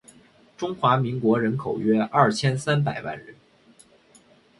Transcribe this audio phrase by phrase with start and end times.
[0.57, 3.35] 中华民国人口约二千三百万人